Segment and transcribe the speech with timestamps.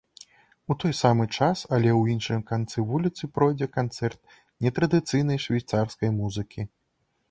[0.73, 4.19] У той самы час, але ў іншых канцы вуліцы пройдзе канцэрт
[4.67, 6.61] нетрадыцыйнай швейцарскай музыкі.